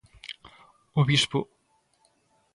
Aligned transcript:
O 0.99 1.01
bispo. 1.07 1.39